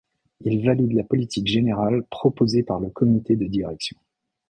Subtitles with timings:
[0.45, 3.97] Il valide la politique générale proposée par le comité de direction.